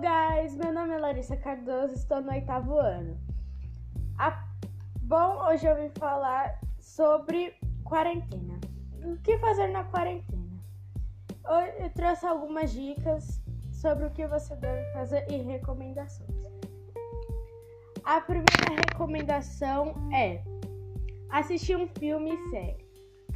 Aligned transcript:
Guys, 0.00 0.56
meu 0.56 0.72
nome 0.72 0.94
é 0.94 0.98
Larissa 0.98 1.36
Cardoso, 1.36 1.92
estou 1.92 2.22
no 2.22 2.32
oitavo 2.32 2.78
ano. 2.78 3.20
A... 4.18 4.48
Bom, 5.02 5.46
hoje 5.46 5.66
eu 5.66 5.76
vim 5.76 5.90
falar 5.90 6.58
sobre 6.78 7.54
quarentena. 7.84 8.58
O 9.04 9.18
que 9.18 9.36
fazer 9.36 9.68
na 9.68 9.84
quarentena? 9.84 10.58
Eu 11.78 11.90
trouxe 11.90 12.24
algumas 12.24 12.72
dicas 12.72 13.42
sobre 13.70 14.06
o 14.06 14.10
que 14.10 14.26
você 14.26 14.56
deve 14.56 14.90
fazer 14.94 15.30
e 15.30 15.36
recomendações. 15.36 16.30
A 18.02 18.22
primeira 18.22 18.80
recomendação 18.88 19.94
é 20.14 20.42
assistir 21.28 21.76
um 21.76 21.86
filme 21.86 22.32
e 22.32 22.48
série. 22.48 22.86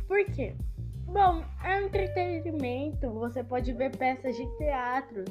Por 0.08 0.24
quê? 0.32 0.56
Bom, 1.04 1.44
é 1.62 1.76
um 1.76 1.86
entretenimento, 1.88 3.11
você 3.11 3.44
pode 3.44 3.71
ver 3.75 3.94
peças 3.94 4.35
de 4.35 4.46
teatro 4.57 5.25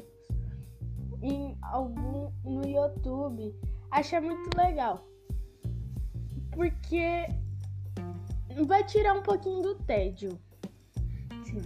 em 1.24 1.56
algum 1.62 2.30
no 2.44 2.68
YouTube. 2.68 3.54
Achei 3.90 4.20
muito 4.20 4.54
legal. 4.56 5.04
Porque 6.52 7.26
vai 8.66 8.84
tirar 8.84 9.14
um 9.14 9.22
pouquinho 9.22 9.62
do 9.62 9.74
tédio. 9.76 10.38
Sim. 11.44 11.62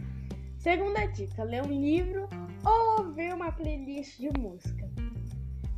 Segunda 0.59 1.07
dica: 1.07 1.43
ler 1.43 1.63
um 1.65 1.80
livro 1.80 2.29
ou 2.65 3.05
ouvir 3.05 3.35
uma 3.35 3.51
playlist 3.51 4.19
de 4.19 4.30
música. 4.39 4.89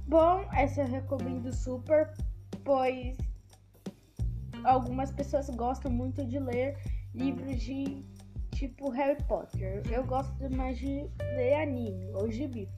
Bom, 0.07 0.47
essa 0.53 0.83
eu 0.83 0.87
recomendo 0.87 1.53
super, 1.53 2.13
pois 2.65 3.17
algumas 4.65 5.11
pessoas 5.11 5.49
gostam 5.51 5.91
muito 5.91 6.25
de 6.27 6.39
ler 6.39 6.77
livros 7.15 7.61
de 7.61 8.05
tipo 8.53 8.91
Harry 8.91 9.23
Potter. 9.25 9.83
Eu 9.91 10.05
gosto 10.05 10.35
mais 10.55 10.79
de 10.79 11.09
ler 11.37 11.55
anime 11.55 12.13
ou 12.15 12.31
gibi. 12.31 12.69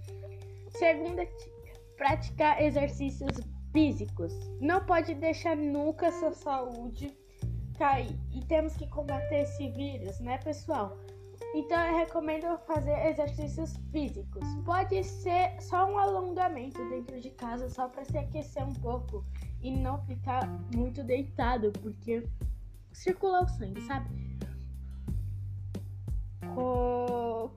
Segunda 0.83 1.25
dica: 1.25 1.81
praticar 1.97 2.61
exercícios 2.61 3.31
físicos. 3.73 4.35
Não 4.61 4.85
pode 4.85 5.15
deixar 5.15 5.57
nunca 5.57 6.11
sua 6.11 6.33
saúde 6.33 7.17
cair. 7.79 8.19
E 8.33 8.41
temos 8.47 8.77
que 8.77 8.89
combater 8.89 9.43
esse 9.43 9.71
vírus, 9.71 10.19
né, 10.19 10.39
pessoal? 10.39 10.99
Então 11.55 11.81
eu 11.85 11.99
recomendo 11.99 12.59
fazer 12.67 12.99
exercícios 13.07 13.77
físicos. 13.93 14.43
Pode 14.65 15.05
ser 15.05 15.55
só 15.61 15.89
um 15.89 15.97
alongamento 15.97 16.85
dentro 16.89 17.21
de 17.21 17.31
casa, 17.31 17.71
só 17.71 17.89
para 17.89 18.05
se 18.05 18.19
aquecer 18.19 18.67
um 18.67 18.75
pouco 18.75 19.25
e 19.63 19.71
não 19.71 20.05
ficar 20.05 20.49
muito 20.75 21.05
deitado, 21.05 21.71
porque 21.81 22.29
circula 22.93 23.45
o 23.45 23.49
sangue, 23.49 23.83
sabe? 23.83 24.11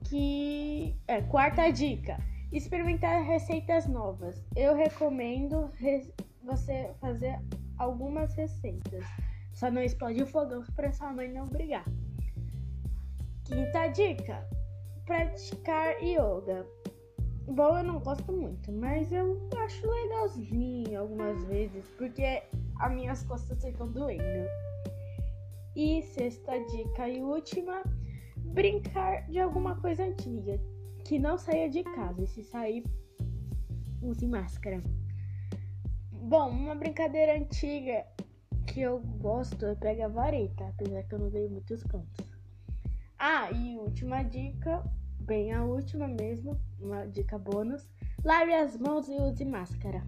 Que 0.04 0.96
é 1.08 1.20
quarta 1.22 1.72
dica 1.72 2.16
experimentar 2.56 3.22
receitas 3.22 3.86
novas. 3.86 4.42
Eu 4.54 4.74
recomendo 4.74 5.70
re 5.74 6.02
você 6.42 6.90
fazer 7.00 7.38
algumas 7.78 8.34
receitas. 8.34 9.04
Só 9.52 9.70
não 9.70 9.82
explode 9.82 10.22
o 10.22 10.26
fogão 10.26 10.64
para 10.74 10.92
sua 10.92 11.12
mãe 11.12 11.30
não 11.32 11.44
brigar. 11.46 11.84
Quinta 13.44 13.88
dica: 13.88 14.48
praticar 15.04 16.02
yoga. 16.02 16.66
Bom, 17.46 17.78
eu 17.78 17.84
não 17.84 18.00
gosto 18.00 18.32
muito, 18.32 18.72
mas 18.72 19.12
eu 19.12 19.48
acho 19.58 19.88
legalzinho 19.88 21.00
algumas 21.00 21.44
vezes, 21.44 21.86
porque 21.96 22.42
as 22.80 22.92
minhas 22.92 23.22
costas 23.24 23.62
ficam 23.62 23.86
doendo. 23.88 24.48
E 25.76 26.02
sexta 26.02 26.58
dica 26.66 27.08
e 27.08 27.22
última: 27.22 27.82
brincar 28.36 29.26
de 29.28 29.38
alguma 29.38 29.80
coisa 29.80 30.04
antiga 30.04 30.58
que 31.06 31.20
não 31.20 31.38
saia 31.38 31.70
de 31.70 31.84
casa 31.84 32.24
e 32.24 32.26
se 32.26 32.42
sair, 32.42 32.84
use 34.02 34.26
máscara. 34.26 34.82
Bom, 36.10 36.50
uma 36.50 36.74
brincadeira 36.74 37.36
antiga 37.36 38.04
que 38.66 38.80
eu 38.80 38.98
gosto 39.20 39.64
é 39.66 39.74
pegar 39.76 40.08
vareta, 40.08 40.66
apesar 40.66 41.04
que 41.04 41.14
eu 41.14 41.20
não 41.20 41.30
dei 41.30 41.48
muitos 41.48 41.84
pontos. 41.84 42.26
Ah, 43.16 43.52
e 43.52 43.78
última 43.78 44.24
dica, 44.24 44.82
bem 45.20 45.52
a 45.52 45.64
última 45.64 46.08
mesmo, 46.08 46.60
uma 46.80 47.06
dica 47.06 47.38
bônus: 47.38 47.88
lave 48.24 48.52
as 48.52 48.76
mãos 48.76 49.08
e 49.08 49.14
use 49.14 49.44
máscara. 49.44 50.02